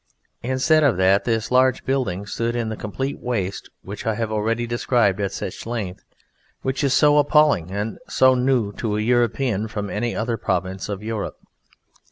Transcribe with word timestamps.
Instead 0.41 0.83
of 0.83 0.97
that 0.97 1.25
this 1.25 1.51
large 1.51 1.85
building 1.85 2.25
stood 2.25 2.55
in 2.55 2.69
the 2.69 2.75
complete 2.75 3.19
waste 3.19 3.69
which 3.83 4.03
I 4.07 4.15
have 4.15 4.31
already 4.31 4.65
described 4.65 5.21
at 5.21 5.31
such 5.31 5.63
length, 5.67 6.03
which 6.63 6.83
is 6.83 6.91
so 6.95 7.19
appalling 7.19 7.69
and 7.69 7.99
so 8.09 8.33
new 8.33 8.73
to 8.77 8.95
an 8.95 9.03
European 9.05 9.67
from 9.67 9.91
any 9.91 10.15
other 10.15 10.37
province 10.37 10.89
of 10.89 11.03
Europe. 11.03 11.37